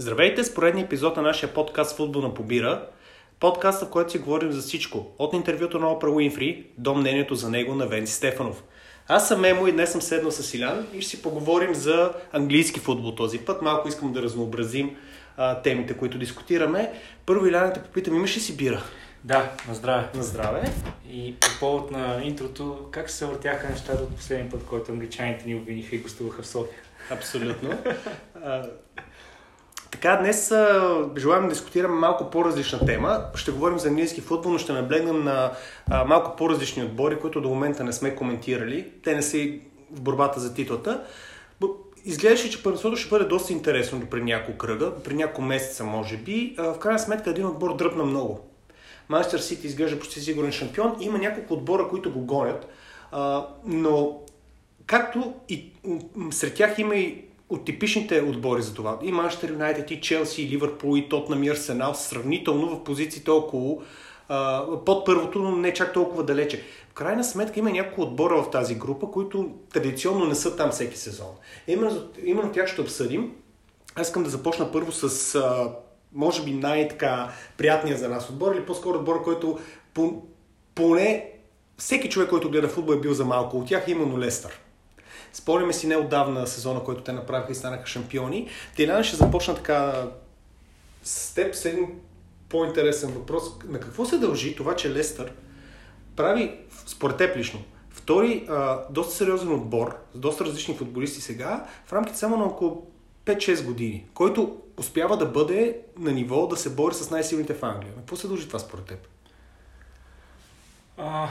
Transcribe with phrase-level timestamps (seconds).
[0.00, 2.86] Здравейте с поредния епизод на нашия подкаст Футболна побира.
[3.40, 5.06] Подкаста, в който си говорим за всичко.
[5.18, 8.62] От интервюто на Опра Уинфри до мнението за него на Венци Стефанов.
[9.08, 12.80] Аз съм Мемо и днес съм седнал с Илян и ще си поговорим за английски
[12.80, 13.62] футбол този път.
[13.62, 14.96] Малко искам да разнообразим
[15.36, 16.92] а, темите, които дискутираме.
[17.26, 18.82] Първо, Илян, те попитам, имаш ли си бира?
[19.24, 20.08] Да, на здраве.
[20.14, 20.72] На здраве.
[21.10, 25.54] И по повод на интрото, как се въртяха нещата от последния път, който англичаните ни
[25.54, 26.78] обвиниха и гостуваха в София?
[27.10, 27.78] Абсолютно.
[29.90, 30.52] така, днес
[31.18, 33.24] желаем да дискутираме малко по-различна тема.
[33.34, 35.52] Ще говорим за английски футбол, но ще наблегнем на
[35.90, 38.90] а, малко по-различни отбори, които до момента не сме коментирали.
[39.04, 41.04] Те не са и в борбата за титлата.
[42.04, 46.54] Изглеждаше, че първенството ще бъде доста интересно при няколко кръга, при няколко месеца, може би.
[46.58, 48.40] А, в крайна сметка един отбор дръпна много.
[49.08, 50.96] Манчестър Сити изглежда почти сигурен шампион.
[51.00, 52.66] Има няколко отбора, които го гонят,
[53.12, 54.20] а, но
[54.86, 55.72] както и
[56.30, 58.98] сред тях има и от типичните отбори за това.
[59.02, 63.82] И Манчестър Юнайтед, и Челси, и Ливърпул, и Тотнам, и Арсенал, сравнително в позициите около
[64.86, 66.62] под първото, но не чак толкова далече.
[66.90, 70.96] В крайна сметка има няколко отбора в тази група, които традиционно не са там всеки
[70.98, 71.30] сезон.
[71.66, 73.32] Именно, именно тях ще обсъдим.
[73.94, 75.42] Аз искам да започна първо с,
[76.12, 79.58] може би, най-така приятния за нас отбор, или по-скоро отбор, който
[79.94, 80.22] по,
[80.74, 81.30] поне
[81.78, 84.60] всеки човек, който гледа футбол е бил за малко от тях, именно Лестър.
[85.32, 88.48] Спомняме си неотдавна сезона, който те направиха и станаха шампиони.
[88.76, 90.08] Тиляна ще започна така
[91.02, 91.88] с теб с един
[92.48, 93.44] по-интересен въпрос.
[93.68, 95.32] На какво се дължи това, че Лестър
[96.16, 101.92] прави, според теб лично, втори а, доста сериозен отбор с доста различни футболисти сега, в
[101.92, 102.86] рамките само на около
[103.26, 107.92] 5-6 години, който успява да бъде на ниво да се бори с най-силните в Англия.
[107.92, 109.08] На какво се дължи това според теб?
[110.98, 111.28] А,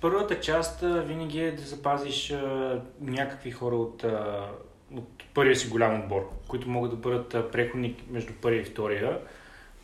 [0.00, 4.48] Първата част винаги е да запазиш а, някакви хора от, а,
[4.94, 9.20] от първия си голям отбор, които могат да бъдат а, преходни между първия и втория.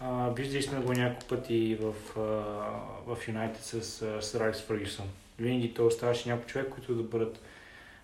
[0.01, 1.95] А, виждали сме го няколко пъти в,
[3.29, 3.83] Юнайтед с
[4.20, 5.07] Сър Алекс Фъргюсън.
[5.39, 7.41] Винаги той оставаше някой човек, които да бъдат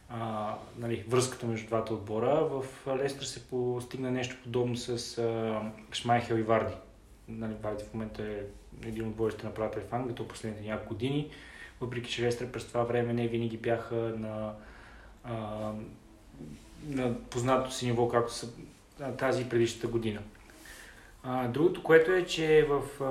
[0.08, 2.44] а, нали, връзката между двата отбора.
[2.44, 2.64] В
[2.96, 5.60] Лестър се постигна нещо подобно с а,
[5.92, 6.74] Шмайхел и Варди.
[7.28, 8.40] Нали, Варди в момента е
[8.88, 11.30] един от бойците на правата в Англия, последните няколко години
[11.80, 14.52] въпреки че Лестър през това време не винаги бяха на,
[15.24, 15.72] а,
[16.86, 18.48] на познато си ниво, както са
[19.18, 20.20] тази предишната година.
[21.22, 23.06] А, другото, което е, че в, а,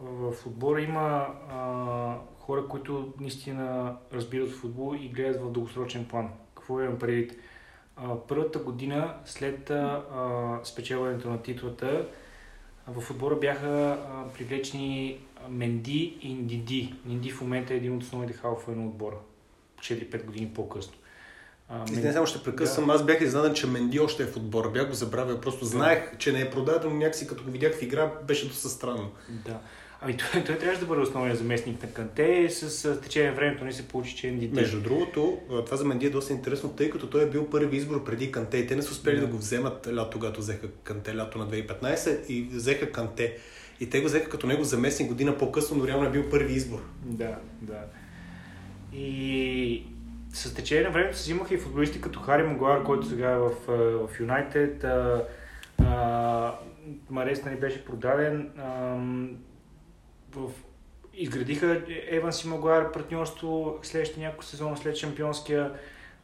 [0.00, 6.28] в отбора има а, хора, които наистина разбират футбол и гледат в дългосрочен план.
[6.54, 7.32] Какво имам предвид?
[8.28, 12.06] Първата година след а, спечелването на титлата
[12.88, 13.98] в отбора бяха
[14.34, 16.94] привлечени Менди и Ндиди.
[17.06, 19.16] Нинди в момента е един от основните халфове на отбора.
[19.80, 20.92] 4-5 години по-късно.
[21.70, 22.04] Мен...
[22.04, 22.92] Не само ще прекъсвам, да.
[22.92, 24.70] аз бях изненадан, че Менди още е в отбора.
[24.70, 27.82] Бях го забравил, просто знаех, че не е продаден, но някакси като го видях в
[27.82, 29.10] игра беше доста странно.
[29.28, 29.60] Да.
[30.04, 32.48] Ами той, той трябваше да бъде основният заместник на Канте.
[32.50, 34.54] С течение на времето не се получи, че Ндиди.
[34.54, 38.04] Между другото, това за Менди е доста интересно, тъй като той е бил първи избор
[38.04, 41.16] преди Канте и те не са успели да, да го вземат лято, когато взеха Канте,
[41.16, 43.36] лято на 2015 и взеха Канте.
[43.80, 46.82] И те го взеха като него заместник година по-късно, но реално е бил първи избор.
[47.04, 47.80] Да, да.
[48.98, 49.82] И
[50.32, 53.50] с течение на времето се взимаха и футболисти като Хари Магуар, който сега е в,
[54.06, 54.84] в Юнайтед.
[57.10, 58.50] Марес нали беше продаден.
[58.58, 58.96] А,
[60.34, 60.50] в,
[61.14, 65.72] изградиха Еванс и Магуар партньорство следващия няколко сезона след шампионския.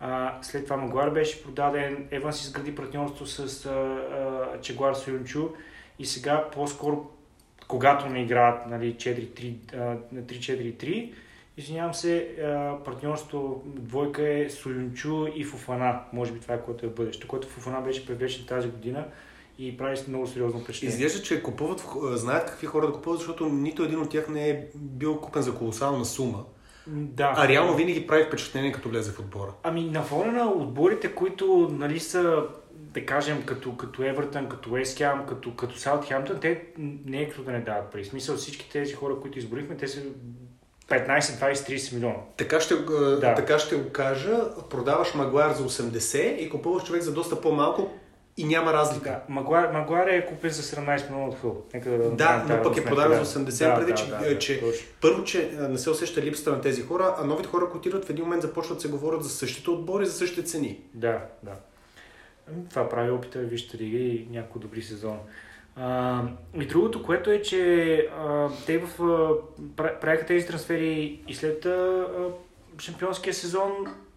[0.00, 2.08] А, след това Магуар беше продаден.
[2.10, 5.48] Еванс изгради партньорство с а, а, Чегуар Сойончу.
[5.98, 7.10] И сега по-скоро
[7.68, 11.12] когато не играят нали, 3-4-3,
[11.56, 12.28] извинявам се,
[12.84, 16.00] партньорство двойка е Союнчу и Фуфана.
[16.12, 17.26] Може би това е което е бъдеще.
[17.26, 19.04] Което Фуфана беше привлечен тази година
[19.58, 20.94] и прави много сериозно впечатление.
[20.94, 24.66] Изглежда, че купуват, знаят какви хора да купуват, защото нито един от тях не е
[24.74, 26.44] бил купен за колосална сума.
[26.86, 27.34] Да.
[27.36, 29.52] А реално винаги прави впечатление, като влезе в отбора.
[29.62, 32.42] Ами на фона на отборите, които нали, са
[32.74, 36.64] да кажем, като, като Евертън, като Уест като, като Саутхемптън, те
[37.06, 38.04] не е като да не дават пари.
[38.04, 40.00] Смисъл всички тези хора, които изборихме, те са
[40.88, 42.16] 15, 20, 30 милиона.
[42.36, 43.34] Така ще, да.
[43.34, 44.40] така ще го кажа.
[44.70, 47.90] Продаваш Магуар за 80 и купуваш човек за доста по-малко
[48.38, 49.10] и няма разлика.
[49.10, 49.22] Да.
[49.28, 51.62] Магуар, Магуар е купен за 17 милиона от Хъл.
[51.74, 54.60] Нека да, да но пък е продаван за 80, да, преди, да, че, да, че
[54.60, 58.04] да, първо, че не се усеща липсата на тези хора, а новите хора, които идват
[58.04, 60.80] в един момент започват да се говорят за същите отбори, за същите цени.
[60.94, 61.52] Да, да.
[62.70, 65.18] Това прави опита Вижте лига и някои добри сезон.
[65.76, 66.22] А,
[66.60, 72.06] и другото, което е, че а, те в, а, правиха тези трансфери и след а,
[72.78, 73.72] шампионския сезон,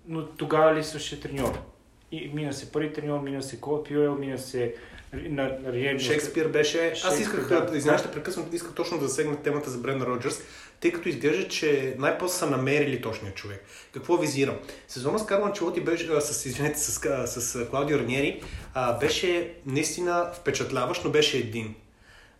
[0.07, 1.70] но тогава липсваше треньор.
[2.11, 4.75] И мина се първи треньор, мина се Кола Пюел, мина се
[5.13, 5.99] на, на Риен.
[5.99, 6.93] Шекспир беше...
[7.03, 7.65] Аз исках да.
[7.65, 10.41] да, извинявай, ще прекъсвам, исках точно да засегна темата за Бренда Роджерс,
[10.79, 13.65] тъй като изглежда, че най-после са намерили точния човек.
[13.93, 14.55] Какво визирам?
[14.87, 18.41] Сезона с Карло Анчелоти беше, а, с, извинете, с, а, с, а, Клаудио Раньери
[18.73, 21.75] а, беше наистина впечатляващ, но беше един.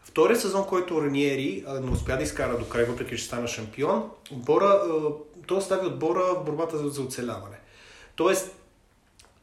[0.04, 4.10] Втория сезон, който Раниери а, не успя да изкара до край, въпреки че стана шампион,
[4.32, 4.92] отбора, а,
[5.48, 7.58] той остави отбора борбата за, за оцеляване.
[8.16, 8.56] Тоест,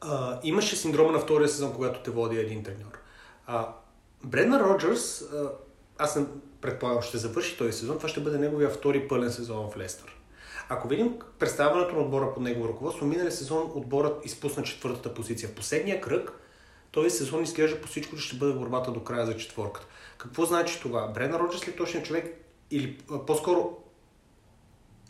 [0.01, 2.99] а, имаше синдрома на втория сезон, когато те води един треньор.
[3.47, 3.69] А,
[4.25, 5.51] Брендан Роджерс, а,
[5.99, 6.27] аз не
[6.61, 10.17] предполагам, ще завърши този сезон, това ще бъде неговия втори пълен сезон в Лестър.
[10.69, 15.49] Ако видим представянето на отбора под негово ръководство, миналия сезон отборът изпусна четвъртата позиция.
[15.49, 16.33] В последния кръг
[16.91, 19.87] този сезон изглежда по всичко, че ще бъде борбата до края за четворката.
[20.19, 21.09] Какво значи това?
[21.09, 23.77] Брендан Роджерс ли е точният човек или по-скоро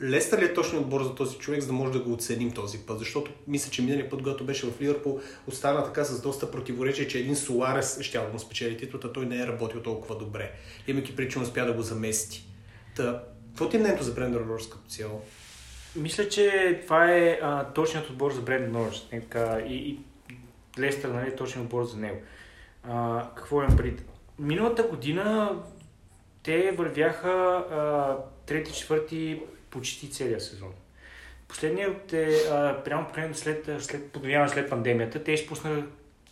[0.03, 2.79] Лестър ли е точният отбор за този човек, за да може да го оценим този
[2.79, 2.99] път?
[2.99, 7.19] Защото мисля, че миналия път, когато беше в Ливърпул, остана така с доста противоречие, че
[7.19, 10.53] един Суарес ще да му спечели титлата, той не е работил толкова добре.
[10.87, 12.47] Имайки причина, успя да го замести.
[12.97, 15.23] Та, какво ти е мнението за Брендан Роджерс като цяло?
[15.97, 19.07] Мисля, че това е а, точният отбор за Брендан Роджерс.
[19.13, 19.23] Е,
[19.69, 19.99] и, и
[20.79, 22.21] Лестър нали, е точният отбор за него.
[22.83, 24.05] А, какво имам пред?
[24.39, 25.57] Миналата година
[26.43, 28.17] те вървяха а,
[28.47, 30.73] трети, четвърти почти целия сезон.
[31.49, 35.83] Последният е, а, прямо прямо след, след подновяване след пандемията, те изпуснаха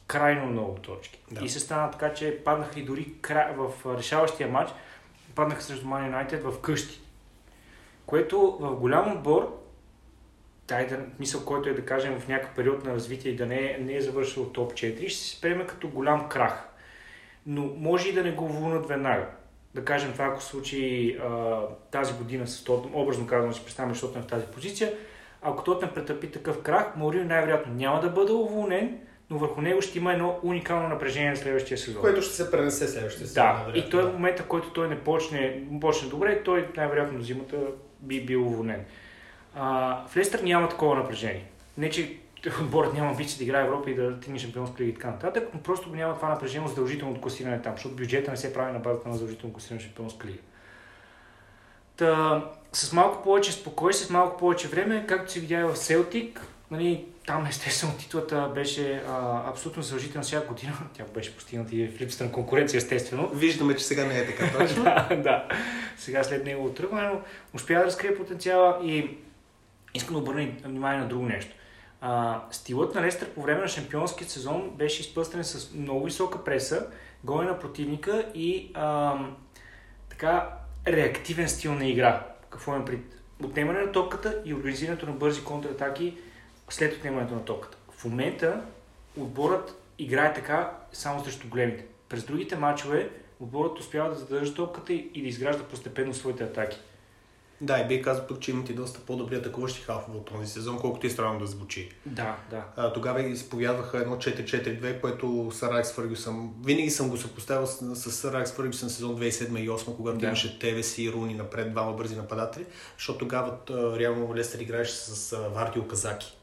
[0.06, 1.20] крайно много точки.
[1.30, 1.44] Да.
[1.44, 3.54] И се стана така, че паднаха и дори кра...
[3.56, 4.70] в решаващия матч,
[5.34, 7.00] паднаха срещу Man United в къщи.
[8.06, 9.62] Което в голям отбор,
[10.68, 13.70] дай да, мисъл, който е да кажем в някакъв период на развитие и да не
[13.70, 16.68] е, не е завършил топ 4, ще се приеме като голям крах.
[17.46, 19.30] Но може и да не го вълнат веднага.
[19.76, 24.00] Да кажем това, ако случи а, тази година с Тотнем, образно казвам, че представяме, че
[24.00, 24.92] Тотнем в тази позиция,
[25.42, 28.98] ако Тотнем претърпи такъв крах, Морил най-вероятно няма да бъде уволнен,
[29.30, 32.02] но върху него ще има едно уникално напрежение на следващия сезон.
[32.02, 33.44] Което ще се пренесе следващия сезон.
[33.44, 37.24] Да, и той в момента, в който той не почне, почне добре, той най-вероятно до
[37.24, 37.56] зимата
[38.00, 38.84] би бил уволнен.
[39.54, 41.44] А, в Лестър няма такова напрежение.
[41.78, 42.16] Не, че
[42.60, 45.60] отборът няма амбиции да играе Европа и да стигне шампионска лига и така нататък, но
[45.60, 49.14] просто няма това напрежение задължителното класиране там, защото бюджета не се прави на базата на
[49.14, 50.38] задължително класиране шампионска лига.
[51.96, 56.46] Та, с малко повече спокойствие, с малко повече време, както се видя и в Селтик,
[56.70, 60.72] нали, там естествено титлата беше а, абсолютно задължителна всяка година.
[60.96, 63.28] Тя беше постигната и в липсата на конкуренция, естествено.
[63.28, 64.84] Виждаме, че сега не е така точно.
[64.84, 65.48] да, да.
[65.96, 67.20] Сега след него отръгване, но
[67.54, 69.16] успя да разкрие потенциала и
[69.94, 71.54] искам да обърна внимание на друго нещо.
[72.08, 76.86] А, стилът на Лестър по време на шампионския сезон беше изпъстрен с много висока преса,
[77.24, 79.18] гоне на противника и а,
[80.08, 80.48] така
[80.86, 82.26] реактивен стил на игра.
[82.50, 83.00] Какво имам пред?
[83.44, 86.18] Отнемане на топката и организирането на бързи контратаки
[86.68, 87.76] след отнемането на топката.
[87.90, 88.60] В момента
[89.20, 91.86] отборът играе така само срещу големите.
[92.08, 93.10] През другите матчове
[93.40, 96.78] отборът успява да задържа топката и да изгражда постепенно своите атаки.
[97.60, 100.78] Да, и бих казал пък, че имат и доста по-добри атакуващи халфове от този сезон,
[100.80, 101.90] колкото и странно да звучи.
[102.06, 102.64] Да, да.
[102.76, 108.32] А, тогава изповядваха едно 4-4-2, което с Райкс Фъргюсън, винаги съм го съпоставил с, с
[108.32, 110.26] Райкс Фъргюсън сезон 2007 и 2008, когато Да.
[110.26, 112.64] имаше Тевес и Руни напред, двама бързи нападатели,
[112.98, 113.56] защото тогава
[113.98, 116.36] реално Лестър играеше с а, Варди Оказаки.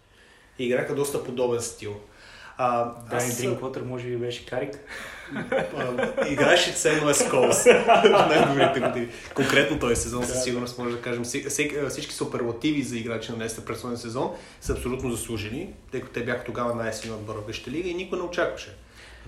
[0.60, 1.96] И играха доста подобен стил.
[2.58, 4.80] А, Дани аз, Дринквотър може би беше карик.
[6.28, 9.08] Играеше ценно е Сколс в най-добрите години.
[9.34, 11.24] Конкретно този сезон със сигурност може да кажем.
[11.90, 16.24] Всички суперлативи за играчи на Лестър през този сезон са абсолютно заслужени, тъй като те
[16.24, 18.78] бяха тогава най-силен отбор в Висшата лига и никой не очакваше.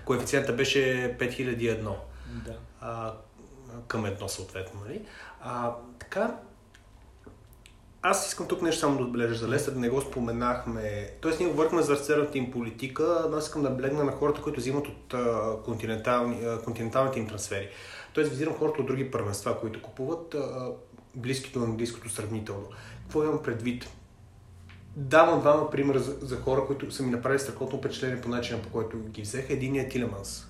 [0.04, 0.78] Коефициента беше
[1.20, 1.78] 5001
[2.44, 2.56] Да.
[2.80, 3.12] а,
[3.88, 4.80] към едно съответно.
[4.86, 5.00] Нали?
[5.42, 6.34] А, така,
[8.10, 11.10] аз искам тук нещо само да отбележа за Лестър, не го споменахме.
[11.20, 14.60] Тоест ние говорихме за разцелната им политика, но аз искам да блегна на хората, които
[14.60, 15.14] взимат от
[15.64, 17.68] континентални, континенталните им трансфери.
[18.12, 20.70] Тоест визирам хората от други първенства, които купуват а,
[21.14, 22.66] близки до английското сравнително.
[23.02, 23.90] Какво имам предвид?
[24.96, 28.68] Давам двама примера за, за хора, които са ми направили страхотно впечатление по начина по
[28.68, 29.52] който ги взеха.
[29.52, 30.46] Единият е Тилеманс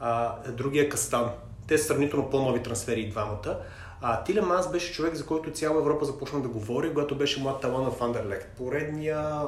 [0.00, 1.30] а, другия Кастан.
[1.68, 3.58] Те са сравнително по-нови трансфери и двамата.
[4.06, 7.84] А Тилеманс беше човек, за който цяла Европа започна да говори, когато беше млад талан
[7.84, 8.48] на Фандерлехт.
[8.56, 9.40] Поредния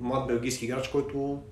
[0.00, 1.42] млад белгийски играч, който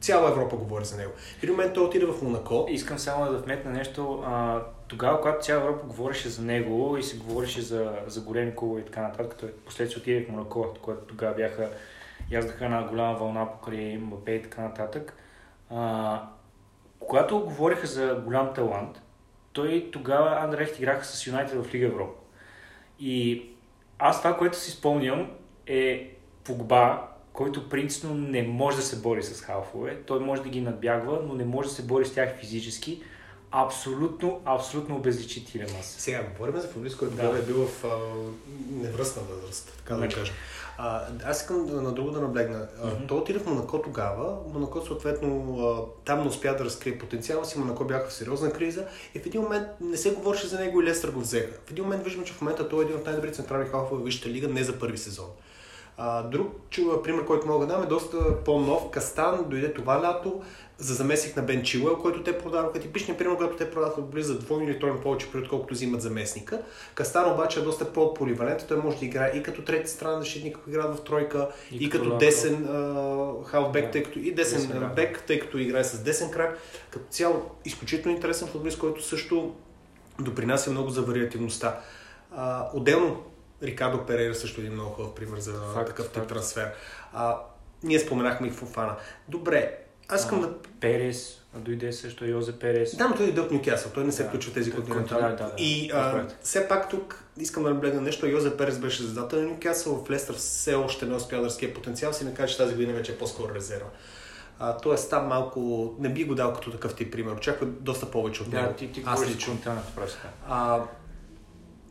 [0.00, 1.12] цяла Европа говори за него.
[1.40, 2.66] В един момент той отиде в Монако.
[2.70, 4.22] Искам само да вметна нещо.
[4.26, 8.84] А, тогава, когато цяла Европа говореше за него и се говореше за, за големи и
[8.84, 11.68] така нататък, той последствие отиде в Монако, което тогава бяха
[12.30, 15.16] яздаха една голяма вълна покрай Мбапе и така нататък.
[15.70, 16.22] А,
[16.98, 19.00] когато говориха за голям талант,
[19.56, 22.20] той тогава Андерехт играха с Юнайтед в Лига Европа.
[23.00, 23.46] И
[23.98, 25.30] аз това, което си спомням
[25.66, 26.10] е
[26.44, 29.96] Погба, който принципно не може да се бори с халфове.
[30.06, 33.02] Той може да ги надбягва, но не може да се бори с тях физически.
[33.50, 35.94] Абсолютно, абсолютно обезличи Тилемас.
[35.98, 37.38] Сега говорим за футболист, който да.
[37.38, 37.88] е бил в а,
[38.70, 40.32] невръстна възраст, така да кажа.
[40.78, 42.58] А, аз искам да, на друго да наблегна.
[42.58, 43.08] Mm-hmm.
[43.08, 44.36] Той отиде в Монако тогава.
[44.52, 47.58] Монако съответно а, там не успя да разкрие потенциала си.
[47.58, 50.84] Монако бяха в сериозна криза и в един момент не се говореше за него и
[50.84, 51.58] Лестър го взеха.
[51.66, 54.04] В един момент виждаме, че в момента той е един от най-добрите централни халфове в
[54.04, 55.26] Висшата лига, не за първи сезон.
[55.98, 58.90] А, друг чува, пример, който мога да дам е доста по-нов.
[58.90, 60.42] Кастан дойде това лято
[60.78, 62.80] за заместник на Бен Чилуел, който те продаваха.
[62.80, 66.62] Типичният пример, когато те продаваха близо за двойно или тройно повече период, колкото взимат заместника.
[66.94, 68.64] Кастан обаче е доста по-поливалент.
[68.68, 71.90] Той може да играе и като трети страна защитник, ако играе в тройка, и, и
[71.90, 72.68] като, десен
[73.46, 73.90] халфбек, да.
[73.90, 76.58] тъй като и десен, десен бек, тъй като играе с десен крак.
[76.90, 79.54] Като цяло, изключително интересен футболист, който също
[80.20, 81.80] допринася много за вариативността.
[82.36, 83.22] А, отделно
[83.62, 86.72] Рикардо Перейра също е един много хубав пример за факт, такъв тип трансфер.
[87.12, 87.38] А,
[87.82, 88.96] ние споменахме и Фофана.
[89.28, 90.54] Добре, аз искам да...
[90.80, 92.96] Перес, дойде също Йозе Перес.
[92.96, 95.36] Да, но той е от Нюкасъл, той не се да, включва тези, които имат да,
[95.36, 98.26] да, И а, все пак тук искам да наблегна нещо.
[98.26, 102.24] Йозе Перес беше задател на Нюкасъл, в Лестър все още не успя да потенциал си,
[102.24, 103.88] не кажа, че тази година вече е по-скоро резерва.
[104.58, 107.32] А, тоест там малко не би го дал като такъв тип пример.
[107.32, 108.68] Очаква доста повече от него.
[108.68, 109.58] Да, ти, ти Аз лично.
[110.48, 110.82] А,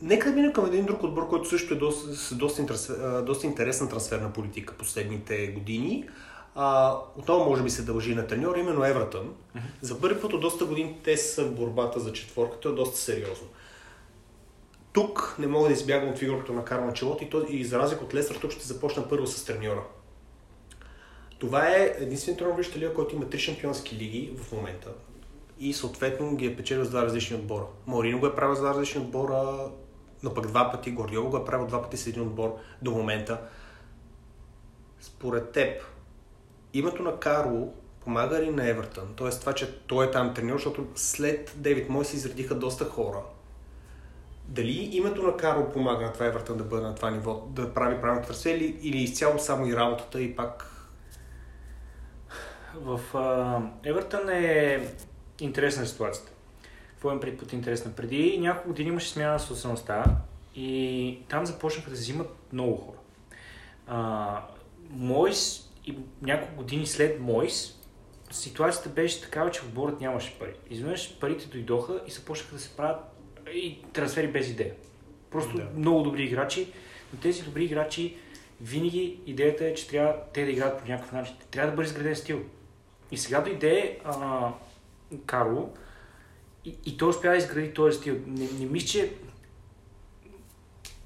[0.02, 4.32] Нека да минем към един друг отбор, който също е доста, доста, доста интересна трансферна
[4.32, 6.08] политика последните години.
[6.54, 9.26] А, отново може би се дължи на треньор, именно Евратън.
[9.26, 9.60] Mm-hmm.
[9.80, 13.46] За първи път от доста години те са в борбата за четворката, е доста сериозно.
[14.92, 18.14] Тук не мога да избягам от фигурата на Карл Челот и, и за разлика от
[18.14, 19.82] Лестър, тук ще започна първо с треньора.
[21.38, 24.88] Това е единственият треньор в лига, който има три шампионски лиги в момента.
[25.60, 27.64] И съответно ги е печелил с два различни отбора.
[27.86, 29.70] Морино го е правил с два различни отбора,
[30.26, 33.40] но пък два пъти Гордиово го е правил два пъти с един отбор до момента.
[35.00, 35.82] Според теб,
[36.72, 39.08] името на Карло помага ли на Евертън?
[39.16, 43.18] Тоест това, че той е там треньор, защото след Дейвид Мой се изредиха доста хора.
[44.44, 48.00] Дали името на Карло помага на това Евертън да бъде на това ниво, да прави
[48.00, 50.72] правилното трасе или, или изцяло само и работата и пак?
[52.74, 53.00] В
[53.84, 54.86] Евертън е
[55.40, 56.32] интересна ситуацията.
[56.96, 57.92] Какво имам пред под интересна?
[57.92, 60.04] Преди няколко години имаше смяна на собствеността
[60.54, 62.96] и там започнаха да взимат много хора.
[63.86, 64.40] А,
[64.90, 67.80] Мойс и няколко години след Мойс
[68.30, 70.54] ситуацията беше такава, че отборът нямаше пари.
[70.70, 72.98] Изведнъж парите дойдоха и започнаха да се правят
[73.54, 74.74] и трансфери без идея.
[75.30, 75.68] Просто да.
[75.76, 76.72] много добри играчи,
[77.12, 78.16] но тези добри играчи
[78.60, 81.34] винаги идеята е, че трябва те да играят по някакъв начин.
[81.50, 82.42] Трябва да бъде изграден стил.
[83.10, 84.50] И сега дойде а,
[85.26, 85.70] Карло
[86.66, 88.16] и, и той успя да изгради този стил.
[88.26, 89.12] Не, не мисля, че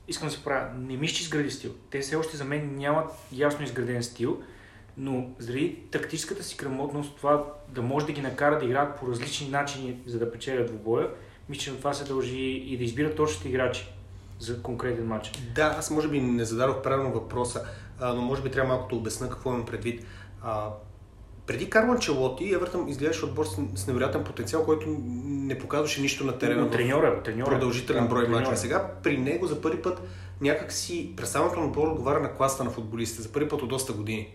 [0.08, 1.74] искам да се правя, не мисля, че изгради стил.
[1.90, 4.42] Те все още за мен нямат ясно изграден стил,
[4.96, 9.48] но заради тактическата си грамотност, това да може да ги накара да играят по различни
[9.48, 11.08] начини, за да печелят в
[11.48, 13.92] мисля, че на това се дължи и да избират точните играчи
[14.38, 15.32] за конкретен матч.
[15.54, 17.66] Да, аз може би не зададох правилно въпроса,
[18.00, 20.06] но може би трябва малко да обясна какво имам предвид.
[21.50, 24.86] Преди Карло Анчелоти, Евертън изглеждаше отбор с, с невероятен потенциал, който
[25.24, 26.60] не показваше нищо на терена.
[26.60, 27.50] Но, треньора, треньора.
[27.50, 28.56] Продължителен брой мачове.
[28.56, 30.02] Сега при него за първи път
[30.40, 33.22] някакси представянето на отбор отговаря на класа на футболистите.
[33.22, 34.34] За първи път от доста години.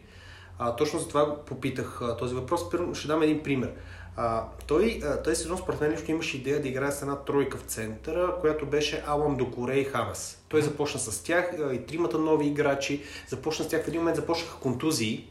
[0.59, 2.69] А, точно за това попитах а, този въпрос.
[2.69, 3.71] Първо ще дам един пример.
[4.17, 7.57] А, той, а, този сезон според мен лично имаше идея да играе с една тройка
[7.57, 10.43] в центъра, която беше Алан Докоре и Хамас.
[10.49, 13.03] Той започна с тях а, и тримата нови играчи.
[13.27, 15.29] Започна с тях в един момент започнаха контузии.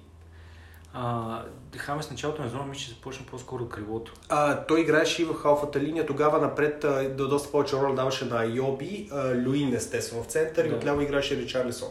[0.95, 1.43] А,
[1.77, 4.13] Хамес началото на зона мисля, че започна по-скоро крилото.
[4.29, 6.07] А, той играеше и в халфата линия.
[6.07, 10.69] Тогава напред а, доста повече роля даваше на Йоби, а, Люин естествено в център да.
[10.69, 11.89] и отляво играеше Ричарлисон.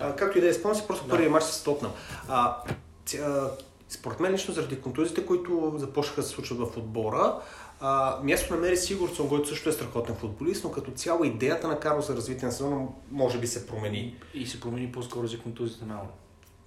[0.00, 1.10] А, както и да е, спомням си, просто да.
[1.10, 1.92] първият матч с Тотнам.
[2.28, 2.56] А,
[3.22, 3.50] а,
[3.88, 7.38] според мен лично заради контузите, които започнаха да се случват в отбора,
[7.80, 12.02] а, място намери Сигурдсон, който също е страхотен футболист, но като цяло идеята на Карло
[12.02, 14.16] за развитие на сезона може би се промени.
[14.34, 16.08] И се промени по-скоро за контузите на Алан.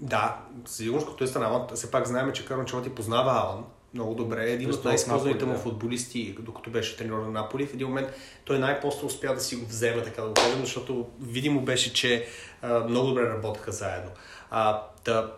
[0.02, 1.68] Да, сигурно като е на Алан.
[1.76, 3.64] Все пак знаем, че Карло Чалати познава Алан
[3.94, 4.52] много добре.
[4.52, 5.60] Един от най-използваните му да.
[5.60, 7.68] футболисти, докато беше треньор на Наполи.
[7.68, 8.10] В един момент
[8.46, 12.26] той най-после успя да си го вземе, така да го кажем, защото видимо беше, че
[12.62, 14.12] а, много добре работеха заедно.
[14.50, 15.34] А, да,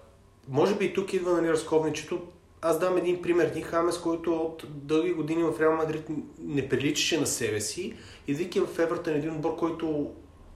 [0.50, 2.22] може би и тук идва нали, разковничето.
[2.62, 3.46] Аз дам един пример.
[3.46, 6.08] Един Хамес, който от дълги години в Реал Мадрид
[6.40, 7.94] не приличаше на себе си,
[8.28, 10.12] идвайки в Евертън един отбор, който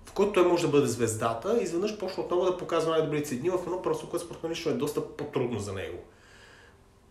[0.06, 3.50] в който той може да бъде звездата, изведнъж почва отново да показва най-добрите си дни
[3.50, 6.00] в едно просто, което според мен е доста по-трудно за него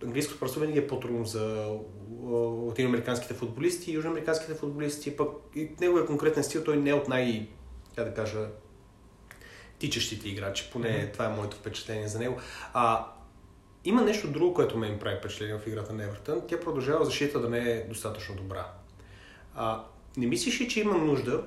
[0.04, 1.76] английското просто винаги е по-трудно за
[2.22, 7.48] латиноамериканските футболисти и южноамериканските футболисти, пък и неговия конкретен стил той не е от най,
[7.96, 8.48] как да кажа,
[9.78, 11.12] тичащите играчи, поне mm-hmm.
[11.12, 12.36] това е моето впечатление за него.
[12.72, 13.06] А,
[13.84, 16.42] има нещо друго, което ме им прави впечатление в играта на Евертън.
[16.48, 18.66] Тя продължава защита да не е достатъчно добра.
[19.54, 19.84] А,
[20.16, 21.44] не мислиш ли, че има нужда,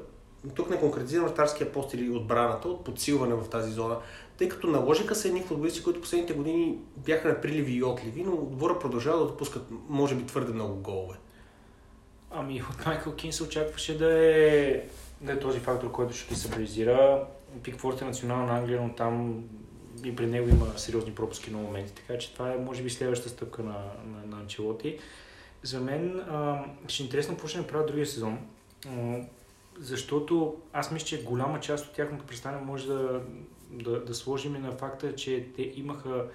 [0.56, 3.98] тук не конкретизирам вратарския пост или отбраната, от подсилване в тази зона,
[4.38, 8.80] тъй като наложиха се едни футболисти, които последните години бяха наприливи и отливи, но отбора
[8.80, 11.16] продължава да допускат, може би, твърде много голове.
[12.32, 14.82] Ами от Майкъл Кин се очакваше да е,
[15.22, 17.28] да е този фактор, който ще ги стабилизира.
[17.64, 19.44] Пикфорд е национална Англия, но там
[20.04, 23.30] и при него има сериозни пропуски на моменти, така че това е може би следващата
[23.30, 25.00] стъпка на, на, на Анчелоти.
[25.64, 28.40] За мен а, ще е интересно какво ще направят другия сезон,
[29.80, 33.22] защото аз мисля, че голяма част от тяхното представяне може да,
[33.70, 36.26] да, да сложим и на факта, че те имаха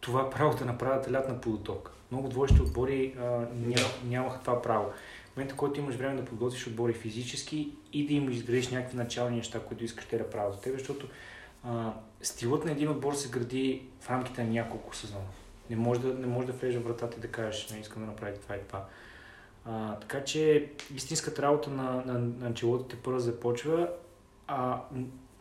[0.00, 1.92] това право да направят лятна подоток.
[2.10, 3.22] Много двоещи отбори а,
[3.54, 4.92] ня, нямаха това право.
[5.32, 9.36] В момента, който имаш време да подготвиш отбори физически и да им изградиш някакви начални
[9.36, 11.06] неща, които искаш те да правят за теб, защото
[11.64, 15.24] а, стилът на един отбор се гради в рамките на няколко сезона.
[15.70, 18.08] Не може да, не може да влезе в вратата и да кажеш, не искам да
[18.08, 18.84] направя това и това.
[19.64, 23.88] А, така че истинската работа на, на, на Анчелотите първо започва,
[24.46, 24.80] а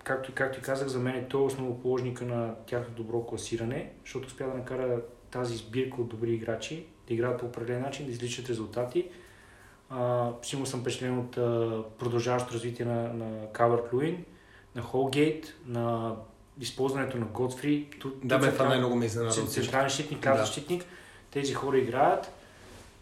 [0.03, 4.47] както, както и казах, за мен е то основоположника на тяхното добро класиране, защото успя
[4.47, 5.01] да накара
[5.31, 9.09] тази сбирка от добри играчи да играят по определен начин, да изличат резултати.
[10.41, 11.31] сигурно съм впечатлен от
[11.97, 14.25] продължаващото развитие на, на Кавърт Луин,
[14.75, 16.15] на Холгейт, на
[16.59, 17.89] използването на Годфри.
[18.23, 19.47] Да, бе, това най-много ме изненада.
[19.47, 20.45] Централен щитник, ляв да.
[20.45, 20.85] защитник.
[21.31, 22.31] Тези хора играят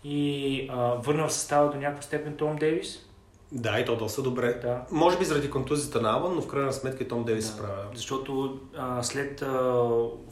[0.04, 3.06] и а, върна в състава до някаква степен Том Дейвис.
[3.52, 4.54] Да, и то доста добре.
[4.54, 4.86] Да.
[4.92, 7.52] Може би заради контузията на Аван, но в крайна сметка и Том Дейвис да.
[7.52, 7.86] се справя.
[7.94, 9.84] Защото а, след а,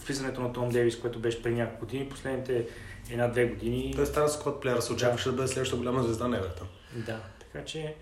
[0.07, 2.65] влизането на Том Дейвис, което беше преди няколко години, последните
[3.09, 3.93] една-две години...
[3.95, 5.31] Той стана сквад плеера, се очакваше да.
[5.31, 6.67] да бъде следващата голяма звезда на Евертън.
[6.95, 7.95] Да, така че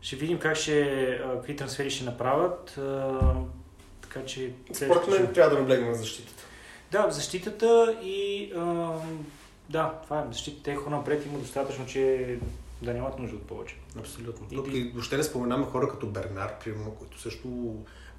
[0.00, 2.80] ще видим как ще, какви трансфери ще направят.
[4.00, 4.52] Така че...
[4.72, 6.42] Според мен трябва да наблегнем на защитата.
[6.92, 8.52] Да, защитата и...
[9.68, 10.32] да, това е.
[10.32, 12.36] Защитата те хора напред има достатъчно, че
[12.82, 13.76] да нямат нужда от повече.
[13.98, 14.46] Абсолютно.
[14.50, 17.74] И, Тук и въобще не споменаме хора като Бернар, примерно, които също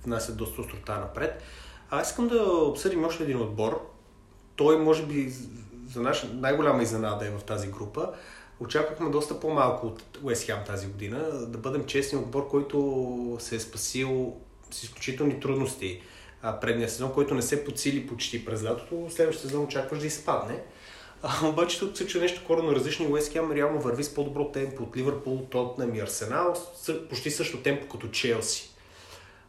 [0.06, 1.44] внасят доста острота напред.
[1.90, 3.92] А аз искам да обсъдим още един отбор.
[4.56, 5.34] Той може би
[5.94, 8.10] за наша най-голяма изненада е в тази група.
[8.60, 11.20] Очаквахме доста по-малко от Уест Хем тази година.
[11.48, 14.36] Да бъдем честни, отбор, който се е спасил
[14.72, 16.02] с изключителни трудности
[16.62, 19.08] предния сезон, който не се подсили почти през лятото.
[19.10, 20.60] Следващия сезон очакваш да изпадне.
[21.44, 23.12] Обаче тук се че нещо коренно различно.
[23.12, 26.54] Уест Хем реално върви с по-добро темпо от Ливърпул, Тотнем и Арсенал.
[27.10, 28.70] Почти също темпо като Челси.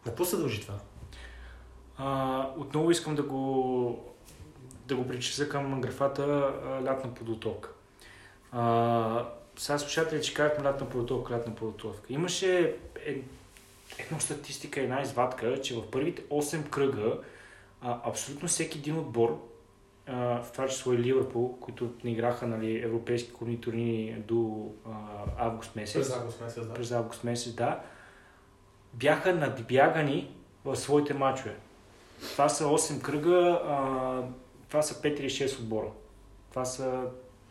[0.07, 0.75] На какво се дължи това?
[1.99, 4.15] А, отново искам да го,
[4.87, 6.53] да го причисля към графата
[6.85, 7.75] лятна подоток.
[8.53, 12.13] А, сега слушатели, че казахме лятна подготовка, лятна подготовка.
[12.13, 12.77] Имаше
[13.07, 13.21] е,
[13.99, 17.19] една статистика, една извадка, че в първите 8 кръга
[17.83, 19.49] а, абсолютно всеки един отбор,
[20.09, 24.91] в това число и Ливърпул, които не играха нали, европейски клубни турнири до а,
[25.39, 25.95] август месец.
[25.95, 26.75] През август месец, да.
[26.75, 27.81] През август месец, да.
[28.95, 31.57] Бяха надбягани в своите матчове.
[32.21, 34.23] Това са 8 кръга, а,
[34.69, 35.89] това са 5 или 6 отбора.
[36.51, 37.03] Това са,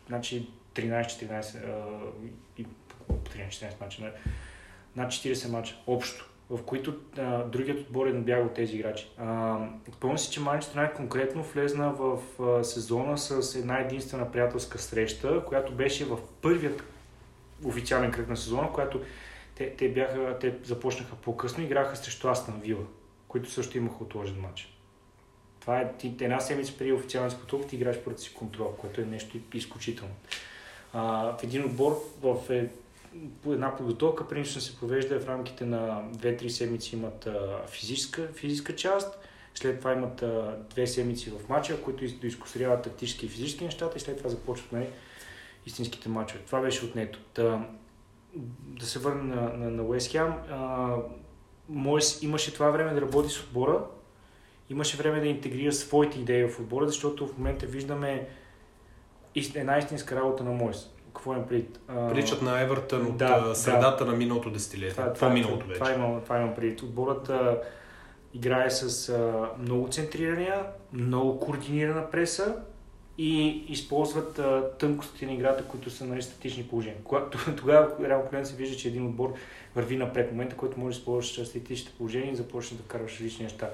[0.08, 1.56] значи, 13-14
[2.58, 2.66] и
[3.08, 4.12] 13-14 мача,
[4.96, 9.08] над 40 мача общо, в които а, другият отбор е набягал тези играчи.
[10.00, 15.44] Помня си, че Манчестър най конкретно влезна в а, сезона с една единствена приятелска среща,
[15.44, 16.82] която беше в първият
[17.64, 19.00] официален кръг на сезона, която
[19.54, 22.84] те, те, бяха, те започнаха по-късно и играха срещу Астан Вила,
[23.28, 24.76] които също имаха отложен матч.
[25.60, 29.04] Това е ти, една седмица преди официален споток, ти играеш против си контрол, което е
[29.04, 30.14] нещо изключително.
[30.92, 32.68] А, в един отбор в е,
[33.46, 37.28] една подготовка принципно се провежда в рамките на 2-3 седмици имат
[37.68, 39.18] физическа, физическа част,
[39.54, 40.24] след това имат
[40.70, 44.88] две седмици в матча, които доискусоряват тактически и физически нещата и след това започват нали,
[45.66, 46.40] истинските матчове.
[46.46, 47.20] Това беше отнето.
[47.34, 47.66] Да,
[48.60, 50.34] да се върна на, на, на Уест Хем.
[51.68, 53.84] Мойс имаше това време да работи с отбора,
[54.70, 58.28] имаше време да интегрира своите идеи в отбора, защото в момента виждаме
[59.54, 60.90] една истинска работа на Мойс.
[61.16, 61.80] Какво е пред?
[61.86, 64.10] Приличат на Евертън от да, средата да.
[64.10, 64.90] на миналото десетилетие.
[64.90, 65.80] Това, това, миналото вече.
[65.80, 66.82] Това имам, това имам пред.
[66.82, 67.60] Отборът а,
[68.34, 72.56] играе с а, много центрирания, много координирана преса
[73.18, 76.98] и използват а, тънкостите на играта, които са нали, статични положения.
[77.04, 79.34] Когато, тогава реално се вижда, че един отбор
[79.76, 80.30] върви напред.
[80.30, 83.70] Момента, който може да използваш статичните положения и започнеш да караш различни неща.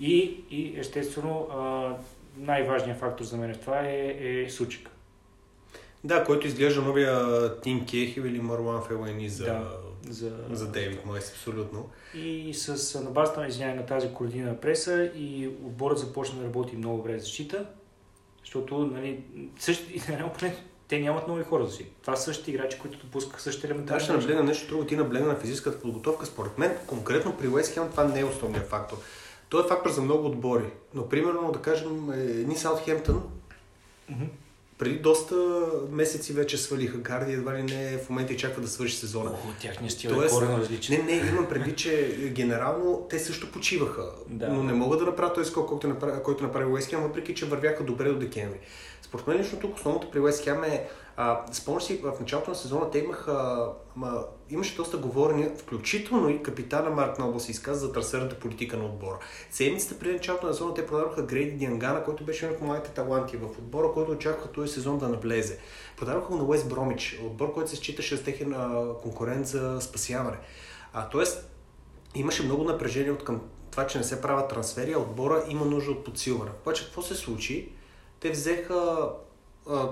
[0.00, 1.90] И, и естествено, а,
[2.38, 4.90] най-важният фактор за мен в това е, е Сучик
[6.06, 9.70] Да, който изглежда новия Тим Кехил или Марван Фелайни за, Да,
[10.08, 11.88] за, за Дейвид Мойс, абсолютно.
[12.14, 16.76] И с на базата на извинение на тази координирана преса и отборът започна да работи
[16.76, 17.66] много добре защита,
[18.40, 19.24] защото нали,
[19.58, 20.02] същи,
[20.88, 21.86] те нямат нови хора за си.
[22.02, 24.04] Това са същите играчи, които допускаха същите елементарни.
[24.04, 24.84] ще наблегна нещо друго.
[24.84, 26.26] Ти наблегна на физическата подготовка.
[26.26, 28.96] Според мен, конкретно при Хем това не е основният фактор.
[29.48, 30.70] Той е фактор за много отбори.
[30.94, 33.22] Но, примерно, да кажем, е, едни Саутхемптън
[34.08, 34.24] Мгм.
[34.78, 35.36] Преди доста
[35.90, 39.30] месеци вече свалиха Гарди, едва ли не в момента и чаква да свърши сезона.
[39.30, 41.06] О, тяхният стил Тоест, е коренно различен.
[41.06, 44.48] Не, не, имам предвид, че генерално те също почиваха, Да.
[44.48, 47.84] но не могат да направят този скок, който направи, който направи Уест въпреки че вървяха
[47.84, 48.58] добре до декември.
[49.02, 51.44] Според мен лично тук основното при Уест е, а,
[51.80, 57.18] си, в началото на сезона те имаха, ма, имаше доста говорения, включително и капитана Марк
[57.18, 59.18] Нобъл се изказа за трансферната политика на отбора.
[59.50, 63.36] Седмицата преди началото на сезона те продадоха Грейди Диангана, който беше един от младите таланти
[63.36, 65.58] в отбора, който очакваха този сезон да навлезе.
[65.96, 68.54] Продадоха го на Уест Бромич, отбор, който се считаше с техен
[69.02, 70.36] конкурент за спасяване.
[70.92, 71.50] А, тоест,
[72.14, 75.90] имаше много напрежение от към това, че не се правят трансфери, а отбора има нужда
[75.90, 76.50] от подсилване.
[76.62, 77.72] Обаче какво се случи?
[78.20, 79.10] Те взеха
[79.70, 79.88] а,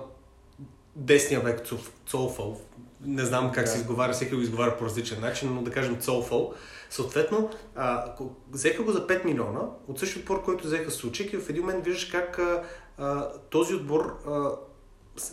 [0.97, 1.63] десния век
[2.07, 2.61] Цолфъл.
[3.01, 3.71] Не знам как Да.
[3.71, 6.55] се изговаря, всеки го изговаря по различен начин, но да кажем Цолфъл.
[6.91, 8.15] Съответно, а,
[8.51, 11.85] взеха го за 5 милиона, от същия отбор, който взеха Сучек и в един момент
[11.85, 12.63] виждаш как а,
[12.99, 14.51] а, този отбор, а,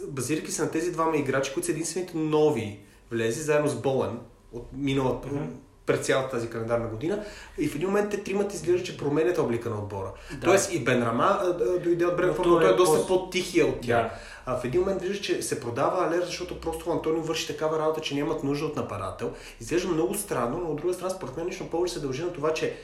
[0.07, 2.79] базирайки се на тези двама играчи, които са единствените нови
[3.11, 4.19] влези, заедно с Болен
[4.53, 5.45] от миналата, Мгм.
[5.85, 7.23] През цялата тази календарна година.
[7.57, 10.11] И в един момент те тримата изглежда, че променят облика на отбора.
[10.33, 10.45] Да.
[10.47, 14.03] Тоест и Бенрама дойде от Бренфорд, Но той е е доста по- по-тихия от тях.
[14.03, 14.11] Да.
[14.45, 18.01] А в един момент виждаш, че се продава Алер, защото просто Антонио върши такава работа,
[18.01, 19.31] че нямат нужда от нападател.
[19.61, 22.53] Изглежда много странно, но от друга страна, според мен лично повече се дължи на това,
[22.53, 22.77] че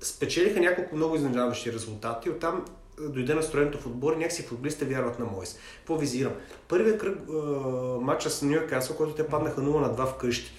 [0.00, 2.30] спечелиха няколко много изненадващи резултати.
[2.30, 2.64] Оттам
[3.00, 5.58] дойде настроението в отбор и някакси футболистите вярват на Мойс.
[5.78, 6.32] Какво визирам?
[6.68, 7.32] Първият кръг а,
[8.00, 10.52] матча с Нью Касъл, който те паднаха 0 на 2 вкъщи.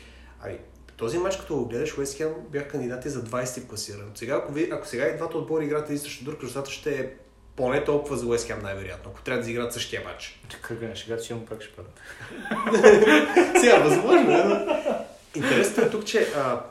[0.43, 0.57] Ами,
[0.99, 4.11] този матч, като го гледаш, Уест Хем бях кандидати за 20 класиран.
[4.15, 7.09] Сега, ако, ви, ако сега и двата отбора играят един срещу друг, резултатът ще е
[7.55, 10.41] поне толкова за Уест Хем най-вероятно, ако трябва да изиграят същия матч.
[10.61, 11.99] Кръга на шегата сигурно пак ще падат.
[13.61, 14.75] Сега, възможно е, но...
[15.35, 16.61] Интересното е тук, че а,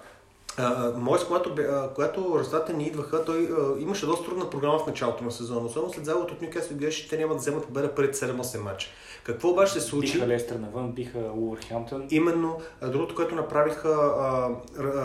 [0.96, 1.54] Мойс, когато,
[1.94, 5.66] когато резултатите ни идваха, той а, имаше доста трудна програма в началото на сезона.
[5.66, 8.88] Особено след загубата от Нюкасъл гледаше, че те няма да вземат победа пред 7-8 матча.
[9.24, 10.12] Какво обаче се случи?
[10.12, 12.06] Биха Лестър навън, биха Уорхемптън.
[12.10, 14.50] Именно другото, което направиха, а,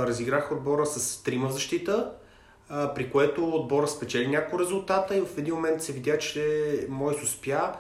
[0.07, 2.11] разиграха отбора с трима в защита,
[2.69, 7.23] а, при което отбора спечели няколко резултата и в един момент се видя, че Мойс
[7.23, 7.73] успя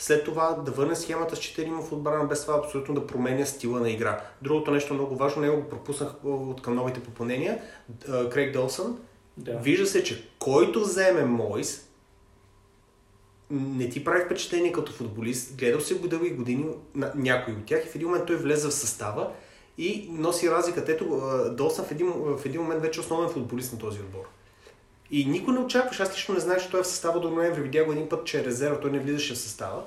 [0.00, 3.80] след това да върне схемата с 4 в отбрана, без това абсолютно да променя стила
[3.80, 4.20] на игра.
[4.42, 7.62] Другото нещо много важно, него го пропуснах от към новите попълнения,
[8.30, 8.98] Крейг Долсън.
[9.36, 9.58] Да.
[9.58, 11.88] Вижда се, че който вземе Мойс,
[13.50, 15.56] не ти прави впечатление като футболист.
[15.56, 18.68] Гледал си го дълги години на някой от тях и в един момент той влезе
[18.68, 19.32] в състава
[19.78, 20.92] и носи разликата.
[20.92, 21.22] Ето,
[21.56, 24.28] Долсън в един, в един момент вече е основен футболист на този отбор.
[25.10, 26.00] И никой не очакваш.
[26.00, 27.62] Аз лично не знаех, че той е в състава до ноември.
[27.62, 29.82] Видях го един път, че е резерва, той не влизаше в състава.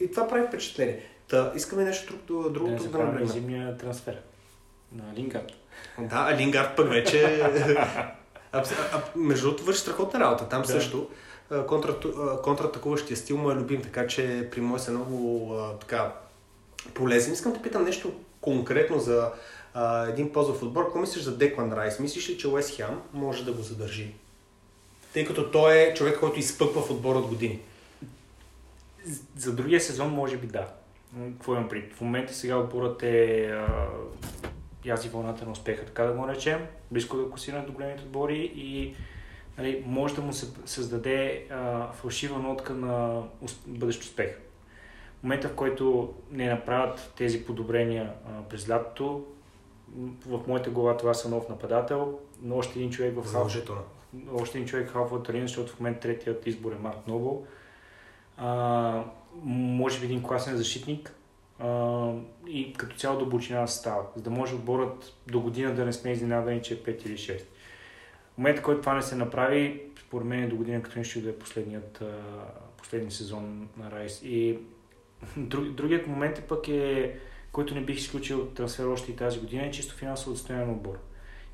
[0.00, 1.00] И това прави впечатление.
[1.28, 3.28] Та, искаме нещо друго, Да друго не тук да наблегнем.
[3.28, 4.20] зимния трансфер
[4.92, 5.52] на Лингард.
[5.98, 7.42] Да, а Лингард пък вече...
[8.52, 10.48] а, а, между другото, върши страхотна работа.
[10.48, 10.68] Там Да.
[10.68, 11.08] също
[12.42, 16.12] контратакуващия стил му е любим, така че при мой е много а, така
[16.94, 17.32] полезен.
[17.32, 19.30] Искам да питам нещо конкретно за
[20.08, 20.84] един ползов отбор.
[20.84, 21.98] Какво мислиш за Деклан Райс?
[21.98, 24.14] Мислиш ли, че Уест Хем може да го задържи?
[25.12, 27.60] Тъй като той е човек, който изпъква в отбора от години.
[29.36, 30.66] За другия сезон може би да.
[31.32, 31.94] Какво имам пред?
[31.94, 33.86] В момента сега отборът е а,
[34.84, 38.94] язи вълната на успеха, така да го наречем, близко да класиране до големите отбори и
[39.58, 43.22] нали, може да му се създаде а, фалшива нотка на
[43.66, 44.38] бъдещ успех.
[45.20, 49.24] В момента, в който не направят тези подобрения а, през лятото,
[50.26, 53.56] в моята глава това са нов нападател, но още един човек в халф,
[54.32, 57.46] още един човек в Алфа защото в момента третият избор е Марк Нобъл.
[58.36, 59.04] А,
[59.44, 61.14] може би един класен защитник
[61.58, 62.10] а,
[62.48, 66.12] и като цяло дълбочина на състава, за да може отборът до година да не сме
[66.12, 67.40] изненадани, че е 5 или 6.
[68.34, 71.38] В момента, който това не се направи, според мен до година като нещо да е
[71.38, 72.18] последният, а,
[72.76, 74.22] последния сезон на Райс.
[74.22, 74.58] И
[75.36, 77.18] друг, другият момент е пък е,
[77.54, 80.72] който не бих изключил от трансфер още и тази година, е чисто финансово състояние на
[80.72, 80.98] отбора.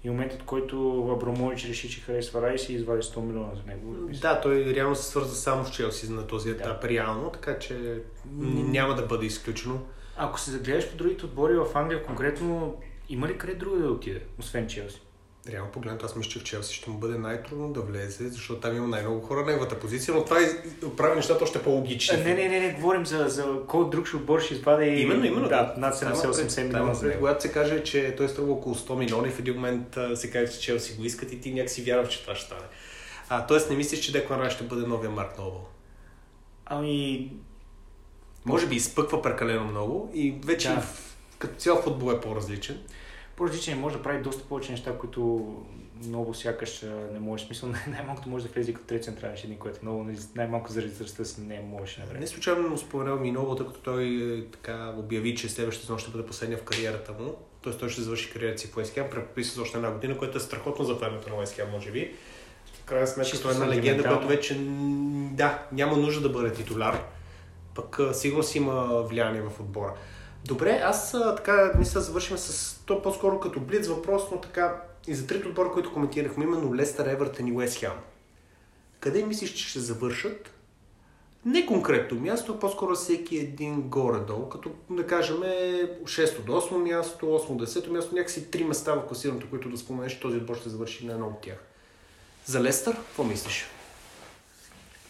[0.05, 3.91] И моментът, който Абрамович реши, че харесва Райс и извади 100 милиона за него.
[4.09, 8.03] Мисля, Да, той реално се свърза само с Челси на този етап, реално, така че
[8.47, 9.81] няма да бъде изключено.
[10.17, 12.77] Ако се загледаш по другите отбори в Англия конкретно,
[13.09, 15.01] има ли къде друго да отиде, освен Челси?
[15.49, 18.77] Реално погледнато, аз мисля, че в Челси ще му бъде най-трудно да влезе, защото там
[18.77, 20.47] има най-много хора на неговата позиция, но това е,
[20.97, 22.17] прави нещата още по-логични.
[22.17, 24.87] Не, не, не, не, говорим за, за кой друг ще отбор ще извади.
[24.87, 25.49] Именно, именно.
[25.49, 27.01] Да, над 70-80 милиона.
[27.01, 30.31] Пред, когато се каже, че той струва около 100 милиона и в един момент се
[30.31, 32.67] каже, че Челси го искат и ти някакси вярваш, че това ще стане.
[33.29, 35.67] А, тоест не мислиш, че Деклан Райс ще бъде новия Марк Нобъл?
[36.67, 37.31] Ами...
[38.45, 40.83] Може би изпъква прекалено много и вече Да.
[41.39, 42.81] като цял футбол е по-различен.
[43.41, 45.55] По-различен може да прави доста повече неща, които
[46.07, 47.45] много сякаш не може.
[47.47, 50.91] Смисъл, най- най-малкото може да влезе като трети централен един, което е много, най-малко заради
[50.91, 52.21] възрастта си не можеше на време.
[52.21, 55.99] Не случайно му споменавам и много, тъй като той е, така обяви, че следващата сезон
[55.99, 57.35] ще бъде последния в кариерата му.
[57.63, 60.37] Тоест той ще завърши кариерата си в Уест Хем, преподписа за още една година, което
[60.37, 62.15] е страхотно за времето на Уест Хем, може би.
[62.75, 64.57] В крайна сметка той е една легенда, която вече
[65.33, 67.03] да, няма нужда да бъде титуляр.
[67.75, 69.95] Пък сигурно си има влияние в отбора.
[70.45, 75.27] Добре, аз така мисля завършим с то по-скоро като блиц въпрос, но така и за
[75.27, 77.93] трите отбора, които коментирахме, именно Лестър, Евертън и Уест Хем.
[79.01, 80.53] Къде мислиш, че ще завършат?
[81.45, 87.57] Не конкретно място, по-скоро всеки един горе-долу, като да кажем 6 до 8 място, 8
[87.57, 91.07] до 10 място, някакси три места в класирането, които да споменеш, този отбор ще завърши
[91.07, 91.59] на едно от тях.
[92.45, 93.67] За Лестър, какво мислиш?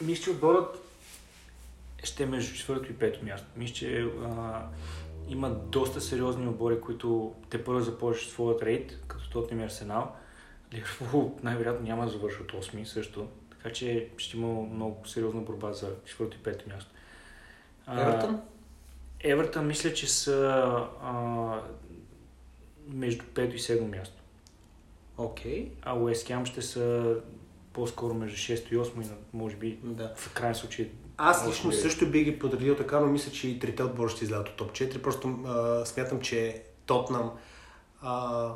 [0.00, 0.78] Мисля, че отборът
[2.04, 3.46] ще е между четвърто и пето място.
[3.56, 4.62] Мисля, че а,
[5.30, 10.16] има доста сериозни отбори, които те първо започват своят рейд, като Тотнем и Арсенал.
[10.74, 13.28] Ливърпул най-вероятно няма да завършат 8 също.
[13.50, 16.90] Така че ще има много сериозна борба за четвърто и пето място.
[17.86, 18.40] А, Евертън?
[19.20, 20.52] Евертън мисля, че са
[21.02, 21.12] а,
[22.88, 24.22] между 5 и 7 място.
[25.18, 25.70] Окей.
[25.82, 27.16] А Уест ще са
[27.72, 30.12] по-скоро между 6 и 8 и може би Да.
[30.16, 30.90] в крайен случай
[31.22, 34.48] Аз лично също би ги подредил така, но мисля, че и трите отбора ще излязат
[34.48, 35.02] от топ 4.
[35.02, 37.30] Просто а, смятам, че Тотнам
[38.02, 38.48] а,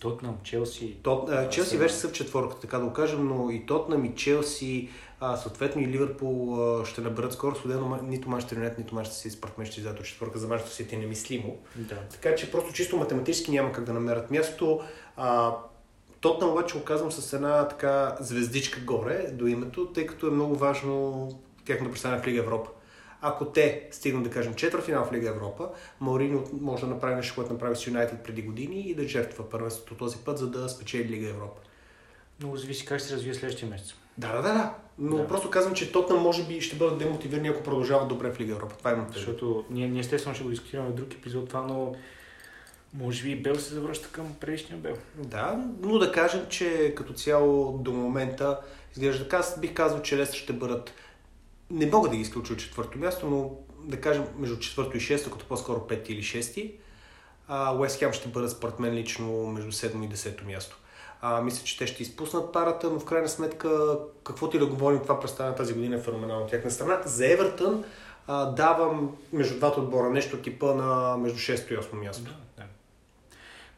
[0.00, 0.96] Тотнам, Челси.
[1.02, 4.14] Тот, а, Челси вече са в четворката, така да го кажем, но и Тотнам, и
[4.14, 4.88] Челси,
[5.20, 7.56] а, съответно и Ливърпул а, ще наберат скоро.
[7.56, 10.38] Студено нито Манчестър Юнайтед, нито Манчестър Сити според мен ще излязат от четворка.
[10.38, 11.56] За Манчестър Сити е немислимо.
[11.76, 11.96] Да.
[12.12, 14.80] Така че просто чисто математически няма как да намерят място.
[15.16, 15.56] А,
[16.20, 20.54] Тотнам обаче го казвам с една така звездичка горе до името, тъй като е много
[20.54, 21.28] важно
[21.66, 22.70] тяхното представяне в Лига Европа.
[23.20, 25.68] Ако те стигнат, да кажем, четвъртфинал в Лига Европа,
[26.00, 29.94] Мауриньо може да направи нещо, което направи с Юнайтед преди години и да жертва първенството
[29.94, 31.60] този път, за да спечели Лига Европа.
[32.40, 33.94] Много зависи как ще се развие следващия месец.
[34.18, 34.74] Да, да, да, да.
[34.98, 35.26] Но Да.
[35.28, 38.74] просто казвам, че Тотнам може би ще бъдат демотивирани, ако продължават добре в Лига Европа.
[38.78, 39.18] Това имам предвид.
[39.18, 41.94] Защото ние, ние естествено ще го дискутираме в друг епизод това, но
[42.94, 44.96] може би и Бел се завръща към предишния Бел.
[45.14, 48.60] Да, но да кажем, че като цяло до момента
[48.92, 49.44] изглежда така.
[49.60, 50.92] Бих казал, че Лестър ще бъдат...
[51.70, 53.50] Не мога да ги изключа от четвърто място, но
[53.84, 56.74] да кажем между четвърто и шесто, като по-скоро пети или шести.
[57.74, 60.78] Уест Хем ще бъдат според мен лично между седмо и десето място.
[61.20, 65.00] А, мисля, че те ще изпуснат парата, но в крайна сметка, каквото и да говорим,
[65.00, 67.00] това представя тази година е феноменално от тяхна страна.
[67.04, 67.84] За Евертън
[68.26, 72.30] а, давам между двата отбора нещо типа на между 6 и 8 място.
[72.55, 72.55] Да.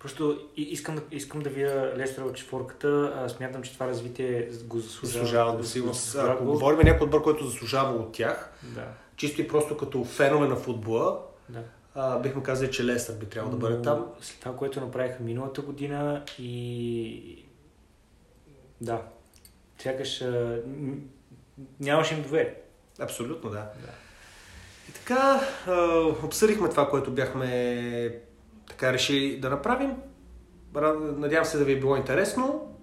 [0.00, 3.12] Просто искам, да- искам да видя Лестър от четворката.
[3.16, 5.06] А, смятам, че това развитие го заслужава.
[5.24, 6.52] Заслужава да заслужава Ако го.
[6.52, 8.84] говорим някой отбор, който заслужава от тях, Да,
[9.16, 11.62] чисто и просто като фенове на футбола, да.
[11.94, 14.06] а, бихме казали, че Лестър би трябвало да бъде Но там.
[14.20, 17.44] След това, което направиха миналата година и...
[18.80, 19.02] Да.
[19.78, 20.62] Сякаш а,
[21.80, 22.54] нямаше им доверие.
[23.00, 23.56] Абсолютно, да.
[23.56, 23.90] Да.
[24.88, 25.74] И така, а,
[26.24, 28.20] обсъдихме това, което бяхме
[28.68, 29.92] така решили да направим.
[30.74, 32.74] Ра- Надявам се да ви е било интересно.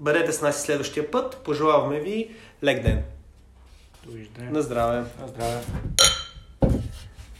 [0.00, 1.36] Бъдете с нас следващия път.
[1.36, 2.30] Пожелаваме ви
[2.64, 3.02] лек ден.
[4.06, 4.50] Довиждане.
[4.50, 5.04] На здраве!
[5.20, 5.60] На здраве.